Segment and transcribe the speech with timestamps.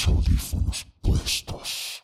[0.00, 2.02] los audífonos puestos.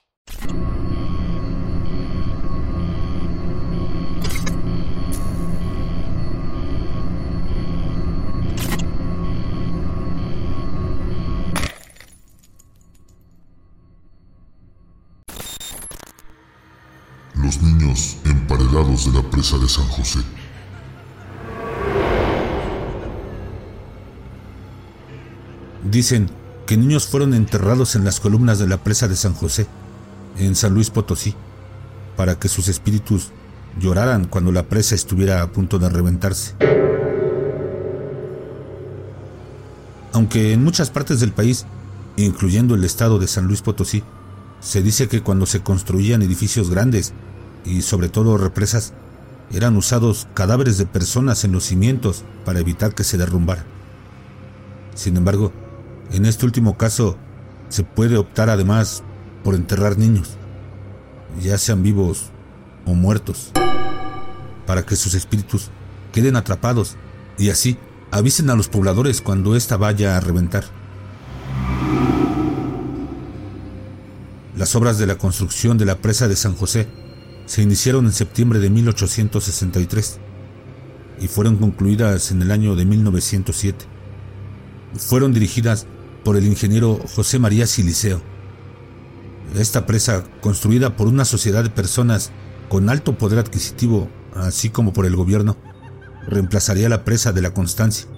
[17.34, 20.20] Los niños emparedados de la presa de San José.
[25.84, 29.69] Dicen que niños fueron enterrados en las columnas de la presa de San José,
[30.37, 31.34] en San Luis Potosí,
[32.16, 33.30] para que sus espíritus
[33.79, 36.55] lloraran cuando la presa estuviera a punto de reventarse.
[40.12, 41.66] Aunque en muchas partes del país,
[42.16, 44.02] incluyendo el estado de San Luis Potosí,
[44.60, 47.12] se dice que cuando se construían edificios grandes
[47.65, 48.93] y sobre todo represas,
[49.52, 53.65] eran usados cadáveres de personas en los cimientos para evitar que se derrumbara.
[54.95, 55.52] Sin embargo,
[56.12, 57.16] en este último caso,
[57.69, 59.02] se puede optar además
[59.43, 60.37] por enterrar niños,
[61.40, 62.30] ya sean vivos
[62.87, 63.52] o muertos,
[64.66, 65.71] para que sus espíritus
[66.12, 66.97] queden atrapados
[67.38, 67.77] y así
[68.10, 70.65] avisen a los pobladores cuando ésta vaya a reventar.
[74.56, 76.88] Las obras de la construcción de la presa de San José
[77.44, 80.19] se iniciaron en septiembre de 1863
[81.21, 83.84] y fueron concluidas en el año de 1907.
[84.97, 85.87] Fueron dirigidas
[86.27, 88.21] por el ingeniero José María Siliceo.
[89.55, 92.33] Esta presa, construida por una sociedad de personas
[92.69, 95.56] con alto poder adquisitivo, así como por el gobierno,
[96.27, 98.09] reemplazaría la presa de la Constancia,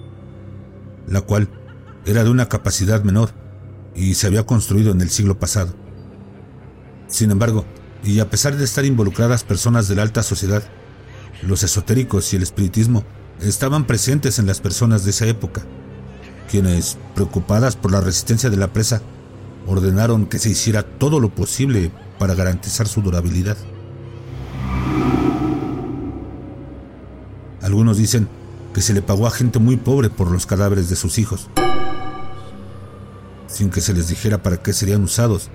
[1.07, 1.49] la cual
[2.07, 3.29] era de una capacidad menor
[3.93, 5.75] y se había construido en el siglo pasado.
[7.05, 7.63] Sin embargo,
[8.03, 10.63] y a pesar de estar involucradas personas de la alta sociedad,
[11.43, 13.03] los esotéricos y el espiritismo
[13.39, 15.61] estaban presentes en las personas de esa época
[16.49, 19.01] quienes, preocupadas por la resistencia de la presa,
[19.67, 23.57] ordenaron que se hiciera todo lo posible para garantizar su durabilidad.
[27.61, 28.27] Algunos dicen
[28.73, 31.47] que se le pagó a gente muy pobre por los cadáveres de sus hijos,
[33.47, 35.49] sin que se les dijera para qué serían usados,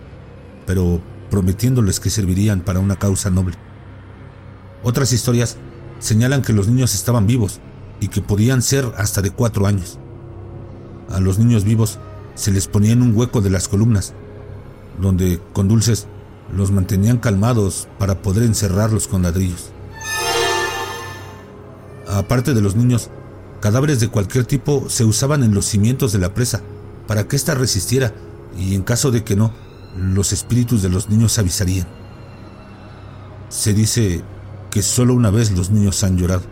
[0.67, 1.01] pero
[1.31, 3.57] prometiéndoles que servirían para una causa noble.
[4.85, 5.57] Otras historias
[5.99, 7.61] señalan que los niños estaban vivos
[8.01, 9.99] y que podían ser hasta de cuatro años.
[11.11, 11.99] A los niños vivos
[12.35, 14.15] se les ponía en un hueco de las columnas,
[15.01, 16.07] donde con dulces
[16.55, 19.71] los mantenían calmados para poder encerrarlos con ladrillos.
[22.09, 23.11] Aparte de los niños,
[23.61, 26.63] cadáveres de cualquier tipo se usaban en los cimientos de la presa
[27.07, 28.13] para que ésta resistiera
[28.57, 29.53] y en caso de que no,
[29.97, 31.87] los espíritus de los niños avisarían.
[33.49, 34.23] Se dice
[34.71, 36.43] que solo una vez los niños han llorado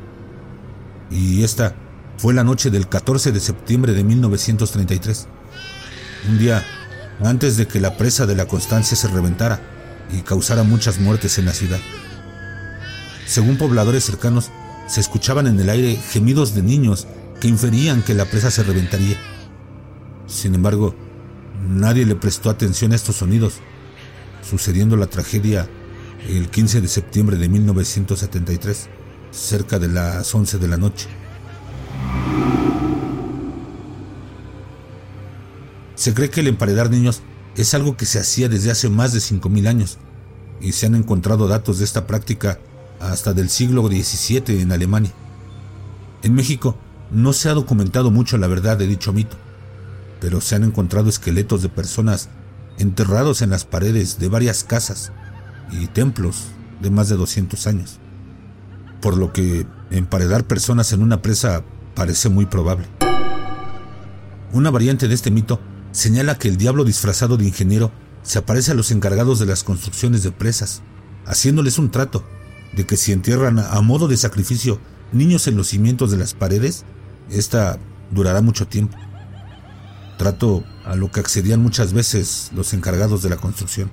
[1.10, 1.76] y esta
[2.22, 5.26] fue la noche del 14 de septiembre de 1933,
[6.30, 6.64] un día
[7.20, 9.60] antes de que la presa de la Constancia se reventara
[10.12, 11.80] y causara muchas muertes en la ciudad.
[13.26, 14.52] Según pobladores cercanos,
[14.86, 17.08] se escuchaban en el aire gemidos de niños
[17.40, 19.16] que inferían que la presa se reventaría.
[20.28, 20.94] Sin embargo,
[21.68, 23.54] nadie le prestó atención a estos sonidos,
[24.48, 25.68] sucediendo la tragedia
[26.28, 28.88] el 15 de septiembre de 1973,
[29.32, 31.08] cerca de las 11 de la noche.
[36.02, 37.22] Se cree que el emparedar niños
[37.54, 39.98] es algo que se hacía desde hace más de 5.000 años
[40.60, 42.58] y se han encontrado datos de esta práctica
[42.98, 45.12] hasta del siglo XVII en Alemania.
[46.24, 46.76] En México
[47.12, 49.36] no se ha documentado mucho la verdad de dicho mito,
[50.20, 52.30] pero se han encontrado esqueletos de personas
[52.78, 55.12] enterrados en las paredes de varias casas
[55.70, 56.46] y templos
[56.80, 58.00] de más de 200 años,
[59.00, 61.62] por lo que emparedar personas en una presa
[61.94, 62.88] parece muy probable.
[64.52, 65.60] Una variante de este mito
[65.92, 67.92] señala que el diablo disfrazado de ingeniero
[68.22, 70.82] se aparece a los encargados de las construcciones de presas,
[71.26, 72.24] haciéndoles un trato
[72.74, 74.80] de que si entierran a modo de sacrificio
[75.12, 76.84] niños en los cimientos de las paredes,
[77.30, 77.78] esta
[78.10, 78.96] durará mucho tiempo.
[80.18, 83.90] Trato a lo que accedían muchas veces los encargados de la construcción.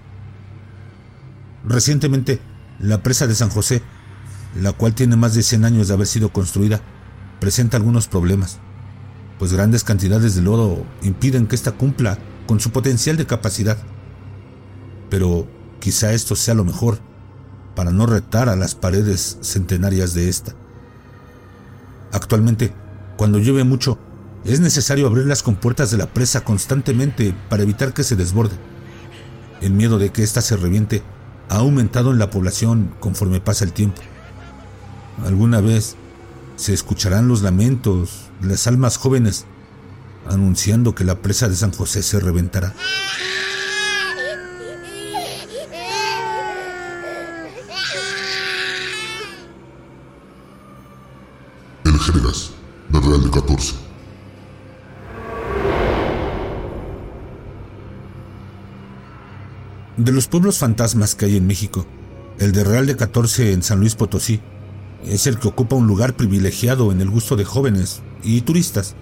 [1.65, 2.39] Recientemente,
[2.79, 3.81] la presa de San José,
[4.59, 6.81] la cual tiene más de 100 años de haber sido construida,
[7.39, 8.59] presenta algunos problemas
[9.39, 13.77] pues grandes cantidades de lodo impiden que ésta cumpla con su potencial de capacidad.
[15.09, 15.47] Pero
[15.79, 16.99] quizá esto sea lo mejor
[17.73, 20.53] para no retar a las paredes centenarias de esta.
[22.11, 22.73] Actualmente,
[23.15, 23.97] cuando llueve mucho,
[24.43, 28.55] es necesario abrir las compuertas de la presa constantemente para evitar que se desborde.
[29.61, 31.01] El miedo de que ésta se reviente
[31.47, 34.01] ha aumentado en la población conforme pasa el tiempo.
[35.25, 35.95] Alguna vez
[36.59, 39.45] se escucharán los lamentos, de las almas jóvenes,
[40.27, 42.73] anunciando que la presa de San José se reventará.
[51.85, 52.51] El Jergas,
[52.89, 53.75] de Real de 14.
[59.95, 61.85] De los pueblos fantasmas que hay en México,
[62.37, 64.41] el de Real de 14 en San Luis Potosí
[65.05, 68.95] es el que ocupa un lugar privilegiado en el gusto de jóvenes y turistas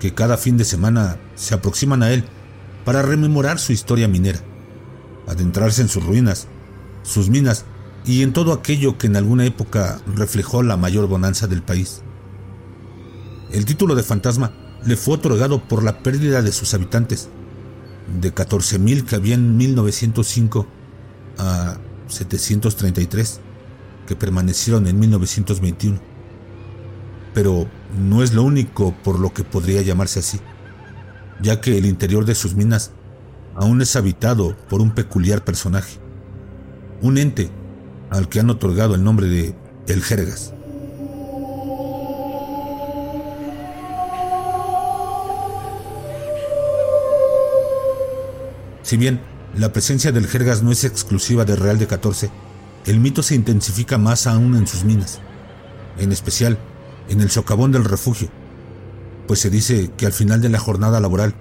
[0.00, 2.24] que cada fin de semana se aproximan a él
[2.84, 4.40] para rememorar su historia minera,
[5.26, 6.46] adentrarse en sus ruinas,
[7.02, 7.64] sus minas
[8.04, 12.02] y en todo aquello que en alguna época reflejó la mayor bonanza del país.
[13.52, 14.52] El título de fantasma
[14.84, 17.28] le fue otorgado por la pérdida de sus habitantes,
[18.20, 20.66] de 14.000 que había en 1905
[21.38, 21.76] a
[22.06, 23.40] 733
[24.08, 26.00] que permanecieron en 1921.
[27.34, 30.40] Pero no es lo único por lo que podría llamarse así,
[31.42, 32.92] ya que el interior de sus minas
[33.54, 35.98] aún es habitado por un peculiar personaje,
[37.02, 37.50] un ente
[38.08, 39.54] al que han otorgado el nombre de
[39.86, 40.54] El Jergas.
[48.82, 49.20] Si bien
[49.54, 52.30] la presencia del Jergas no es exclusiva de Real de 14,
[52.86, 55.20] el mito se intensifica más aún en sus minas,
[55.98, 56.58] en especial
[57.08, 58.28] en el socavón del refugio,
[59.26, 61.34] pues se dice que al final de la jornada laboral,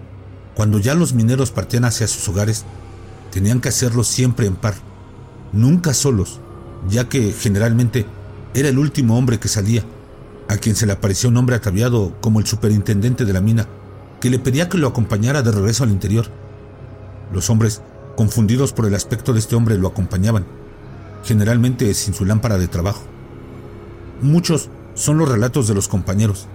[0.56, 2.66] cuando ya los mineros partían hacia sus hogares,
[3.32, 4.76] tenían que hacerlo siempre en par,
[5.54, 6.40] nunca solos,
[6.90, 8.06] ya que generalmente
[8.54, 9.84] era el último hombre que salía,
[10.50, 13.68] a quien se le apareció un hombre ataviado como el superintendente de la mina,
[14.20, 16.28] que le pedía que lo acompañara de regreso al interior.
[17.32, 17.82] Los hombres,
[18.16, 20.46] confundidos por el aspecto de este hombre, lo acompañaban,
[21.24, 23.04] generalmente sin su lámpara de trabajo.
[24.22, 26.48] Muchos son los relatos de los compañeros,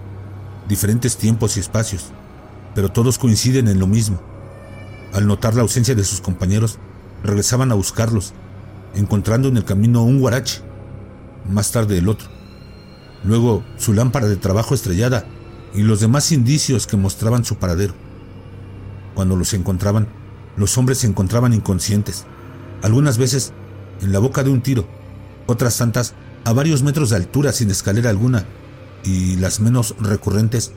[0.67, 2.11] diferentes tiempos y espacios,
[2.75, 4.19] pero todos coinciden en lo mismo.
[5.13, 6.79] Al notar la ausencia de sus compañeros,
[7.23, 8.33] regresaban a buscarlos,
[8.95, 10.61] encontrando en el camino un guarache,
[11.49, 12.29] más tarde el otro,
[13.23, 15.25] luego su lámpara de trabajo estrellada
[15.73, 17.93] y los demás indicios que mostraban su paradero.
[19.15, 20.07] Cuando los encontraban,
[20.57, 22.25] los hombres se encontraban inconscientes,
[22.81, 23.53] algunas veces
[24.01, 24.87] en la boca de un tiro,
[25.47, 26.13] otras tantas
[26.45, 28.45] a varios metros de altura sin escalera alguna,
[29.03, 30.71] y las menos recurrentes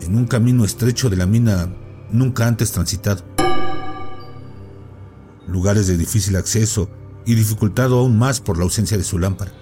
[0.00, 1.68] en un camino estrecho de la mina
[2.10, 3.24] nunca antes transitado.
[5.46, 6.88] Lugares de difícil acceso
[7.24, 9.52] y dificultado aún más por la ausencia de su lámpara.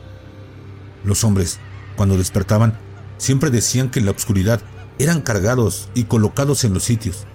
[1.05, 1.59] Los hombres,
[1.97, 2.79] cuando despertaban,
[3.19, 4.61] siempre decían que en la oscuridad
[4.99, 7.27] eran cargados y colocados en los sitios,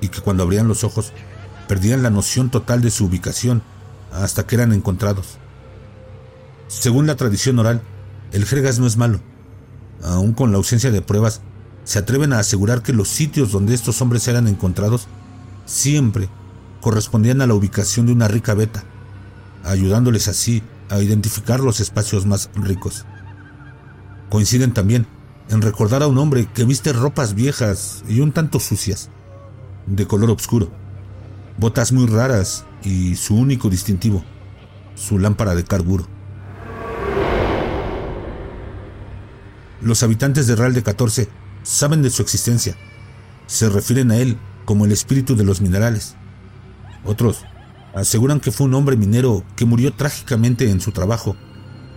[0.00, 1.12] y que cuando abrían los ojos
[1.68, 3.62] perdían la noción total de su ubicación
[4.12, 5.38] hasta que eran encontrados.
[6.68, 7.82] Según la tradición oral,
[8.32, 9.20] el jergas no es malo.
[10.02, 11.42] Aún con la ausencia de pruebas,
[11.84, 15.08] se atreven a asegurar que los sitios donde estos hombres eran encontrados
[15.64, 16.28] siempre
[16.80, 18.84] correspondían a la ubicación de una rica veta,
[19.64, 23.04] ayudándoles así a identificar los espacios más ricos.
[24.30, 25.06] Coinciden también
[25.48, 29.10] en recordar a un hombre que viste ropas viejas y un tanto sucias,
[29.86, 30.70] de color oscuro,
[31.62, 34.24] botas muy raras y su único distintivo,
[34.96, 36.08] su lámpara de carburo.
[39.80, 41.28] Los habitantes de Real de 14
[41.62, 42.76] saben de su existencia.
[43.46, 46.16] Se refieren a él como el espíritu de los minerales.
[47.04, 47.44] Otros
[47.94, 51.36] aseguran que fue un hombre minero que murió trágicamente en su trabajo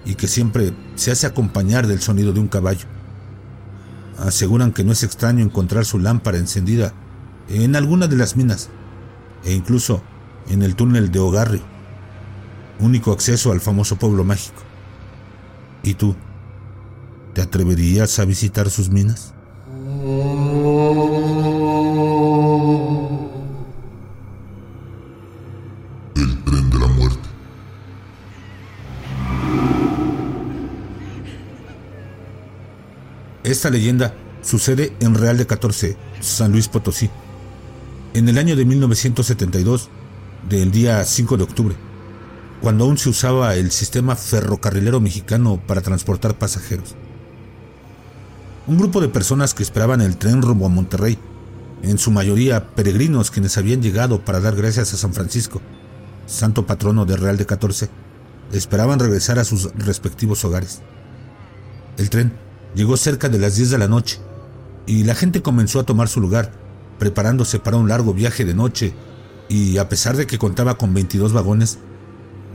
[0.05, 2.85] y que siempre se hace acompañar del sonido de un caballo.
[4.19, 6.93] Aseguran que no es extraño encontrar su lámpara encendida
[7.49, 8.69] en alguna de las minas
[9.45, 10.01] e incluso
[10.49, 11.61] en el túnel de Ogarri,
[12.79, 14.61] único acceso al famoso pueblo mágico.
[15.83, 16.15] ¿Y tú?
[17.33, 19.33] ¿Te atreverías a visitar sus minas?
[26.15, 27.29] El tren de la muerte.
[33.43, 37.09] Esta leyenda sucede en Real de 14, San Luis Potosí,
[38.15, 39.89] en el año de 1972
[40.49, 41.75] del día 5 de octubre,
[42.61, 46.95] cuando aún se usaba el sistema ferrocarrilero mexicano para transportar pasajeros.
[48.67, 51.19] Un grupo de personas que esperaban el tren rumbo a Monterrey,
[51.83, 55.61] en su mayoría peregrinos quienes habían llegado para dar gracias a San Francisco,
[56.25, 57.89] santo patrono de Real de 14,
[58.53, 60.81] esperaban regresar a sus respectivos hogares.
[61.97, 62.31] El tren
[62.75, 64.19] llegó cerca de las 10 de la noche
[64.85, 66.64] y la gente comenzó a tomar su lugar,
[66.99, 68.93] preparándose para un largo viaje de noche
[69.49, 71.79] y a pesar de que contaba con 22 vagones,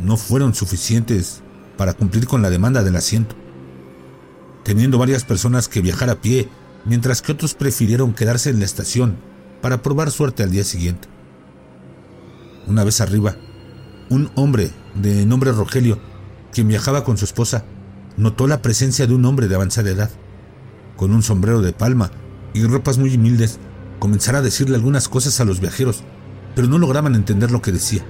[0.02, 1.42] no fueron suficientes
[1.76, 3.34] para cumplir con la demanda del asiento,
[4.64, 6.48] teniendo varias personas que viajar a pie,
[6.84, 9.16] mientras que otros prefirieron quedarse en la estación
[9.60, 11.08] para probar suerte al día siguiente.
[12.66, 13.36] Una vez arriba,
[14.08, 15.98] un hombre de nombre Rogelio,
[16.52, 17.64] quien viajaba con su esposa,
[18.16, 20.10] notó la presencia de un hombre de avanzada edad,
[20.96, 22.10] con un sombrero de palma
[22.52, 23.58] y ropas muy humildes,
[24.00, 26.02] comenzar a decirle algunas cosas a los viajeros
[26.54, 28.02] pero no lograban entender lo que decía.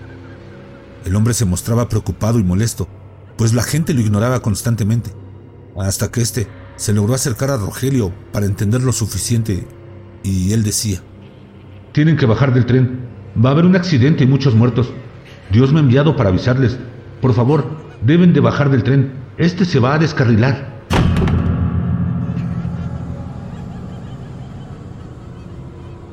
[1.04, 2.88] El hombre se mostraba preocupado y molesto,
[3.37, 5.11] pues la gente lo ignoraba constantemente,
[5.78, 9.66] hasta que éste se logró acercar a Rogelio para entender lo suficiente
[10.23, 11.00] y él decía,
[11.92, 13.00] Tienen que bajar del tren,
[13.42, 14.92] va a haber un accidente y muchos muertos.
[15.50, 16.78] Dios me ha enviado para avisarles.
[17.20, 17.64] Por favor,
[18.02, 20.80] deben de bajar del tren, este se va a descarrilar.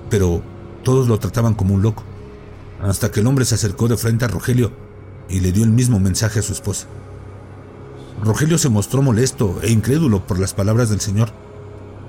[0.09, 0.41] Pero
[0.83, 2.03] todos lo trataban como un loco,
[2.81, 4.71] hasta que el hombre se acercó de frente a Rogelio
[5.29, 6.87] y le dio el mismo mensaje a su esposa.
[8.23, 11.31] Rogelio se mostró molesto e incrédulo por las palabras del señor,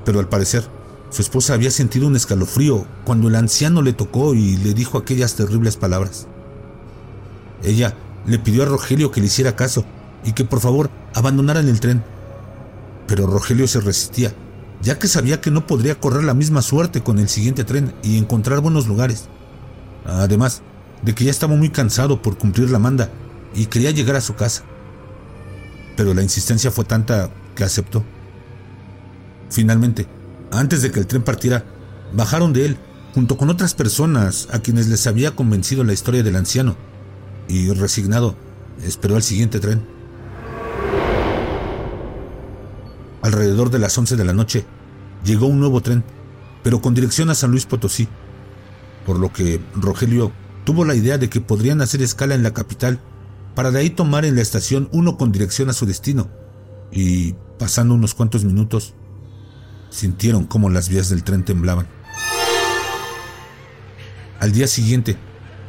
[0.05, 0.65] pero al parecer
[1.11, 5.35] su esposa había sentido un escalofrío cuando el anciano le tocó y le dijo aquellas
[5.35, 6.27] terribles palabras.
[7.63, 7.95] Ella
[8.27, 9.85] le pidió a Rogelio que le hiciera caso
[10.25, 12.05] y que por favor abandonaran el tren,
[13.07, 14.33] pero Rogelio se resistía,
[14.83, 18.19] ya que sabía que no podría correr la misma suerte con el siguiente tren y
[18.19, 19.29] encontrar buenos lugares.
[20.05, 20.63] Además
[21.03, 23.11] de que ya estaba muy cansado por cumplir la manda
[23.55, 24.65] y quería llegar a su casa
[25.99, 28.05] pero la insistencia fue tanta que aceptó.
[29.51, 30.07] Finalmente,
[30.53, 31.65] antes de que el tren partiera,
[32.15, 32.79] bajaron de él
[33.15, 36.77] junto con otras personas a quienes les había convencido la historia del anciano,
[37.49, 38.37] y resignado,
[38.85, 39.85] esperó al siguiente tren.
[43.29, 44.65] Alrededor de las 11 de la noche,
[45.23, 46.03] llegó un nuevo tren,
[46.63, 48.09] pero con dirección a San Luis Potosí,
[49.05, 50.33] por lo que Rogelio
[50.65, 53.01] tuvo la idea de que podrían hacer escala en la capital
[53.55, 56.31] para de ahí tomar en la estación uno con dirección a su destino,
[56.91, 58.95] y, pasando unos cuantos minutos,
[59.91, 61.87] sintieron cómo las vías del tren temblaban.
[64.41, 65.19] Al día siguiente,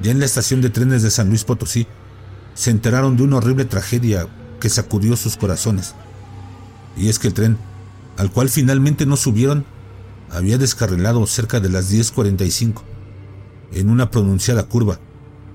[0.02, 1.88] ya en la estación de trenes de San Luis Potosí,
[2.54, 4.28] se enteraron de una horrible tragedia
[4.62, 5.94] que sacudió sus corazones.
[7.00, 7.58] Y es que el tren,
[8.18, 9.66] al cual finalmente no subieron,
[10.30, 12.84] había descarrilado cerca de las 10.45,
[13.74, 15.00] en una pronunciada curva,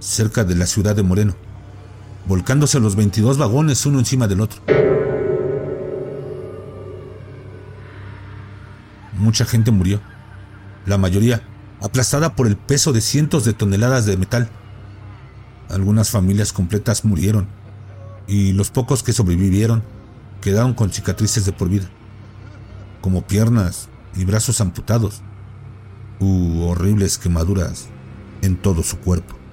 [0.01, 1.37] cerca de la ciudad de Moreno
[2.27, 4.61] volcándose los 22 vagones uno encima del otro.
[9.19, 10.01] Mucha gente murió,
[10.87, 11.43] la mayoría
[11.81, 14.49] aplastada por el peso de cientos de toneladas de metal.
[15.69, 17.47] Algunas familias completas murieron
[18.27, 19.83] y los pocos que sobrevivieron
[20.45, 21.89] quedaron con cicatrices de por vida,
[23.01, 25.23] como piernas y brazos amputados
[26.21, 27.87] u horribles quemaduras
[28.43, 29.44] en todo su cuerpo.